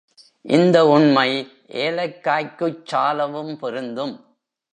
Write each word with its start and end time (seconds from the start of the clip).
இந்த 0.45 0.87
உண்மை 0.87 1.27
ஏலக்காய்க்குச் 1.67 2.81
சாலவும் 2.85 3.57
பொருந்தும். 3.57 4.15